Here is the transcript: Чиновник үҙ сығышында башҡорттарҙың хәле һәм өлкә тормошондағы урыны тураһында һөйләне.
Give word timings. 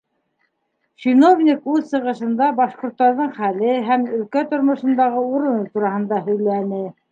Чиновник 1.03 1.67
үҙ 1.73 1.83
сығышында 1.91 2.47
башҡорттарҙың 2.61 3.31
хәле 3.37 3.77
һәм 3.91 4.09
өлкә 4.19 4.45
тормошондағы 4.55 5.25
урыны 5.37 5.71
тураһында 5.77 6.23
һөйләне. 6.31 6.85